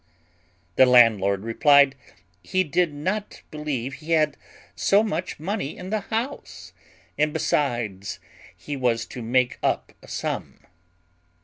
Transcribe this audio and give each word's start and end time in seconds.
The 0.77 0.87
landlord 0.87 1.43
replied, 1.43 1.93
"He 2.41 2.63
did 2.63 2.91
not 2.91 3.43
believe 3.51 3.93
he 3.93 4.13
had 4.13 4.35
so 4.75 5.03
much 5.03 5.39
money 5.39 5.77
in 5.77 5.91
the 5.91 5.99
house, 5.99 6.73
and 7.19 7.31
besides, 7.31 8.17
he 8.57 8.75
was 8.75 9.05
to 9.05 9.21
make 9.21 9.59
up 9.61 9.93
a 10.01 10.07
sum. 10.07 10.65